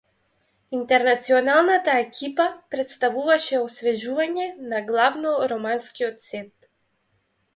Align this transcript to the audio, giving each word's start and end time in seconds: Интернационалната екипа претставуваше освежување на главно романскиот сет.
Интернационалната 0.75 1.93
екипа 2.05 2.47
претставуваше 2.75 3.59
освежување 3.65 4.47
на 4.71 4.81
главно 4.89 5.35
романскиот 5.53 6.25
сет. 6.29 6.69